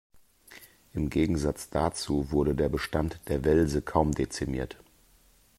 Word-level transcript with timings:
Im 0.93 1.11
Gegensatz 1.11 1.69
dazu 1.69 2.31
wurde 2.31 2.55
der 2.55 2.69
Bestand 2.69 3.19
der 3.27 3.45
Welse 3.45 3.83
kaum 3.83 4.13
dezimiert. 4.13 4.77